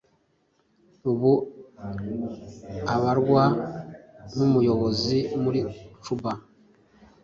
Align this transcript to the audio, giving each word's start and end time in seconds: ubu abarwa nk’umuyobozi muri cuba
ubu 1.11 1.33
abarwa 2.95 3.43
nk’umuyobozi 4.31 5.17
muri 5.43 5.59
cuba 6.03 6.31